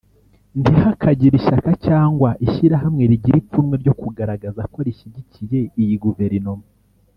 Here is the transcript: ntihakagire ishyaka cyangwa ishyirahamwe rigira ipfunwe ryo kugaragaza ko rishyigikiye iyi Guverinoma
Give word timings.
ntihakagire 0.59 1.35
ishyaka 1.39 1.71
cyangwa 1.87 2.29
ishyirahamwe 2.45 3.03
rigira 3.11 3.37
ipfunwe 3.41 3.73
ryo 3.81 3.93
kugaragaza 4.01 4.61
ko 4.73 4.77
rishyigikiye 4.85 5.59
iyi 5.81 5.97
Guverinoma 6.03 6.65